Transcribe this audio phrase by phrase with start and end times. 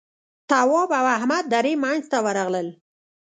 [0.49, 2.67] تواب او احمد درې مينځ ته ورغلل.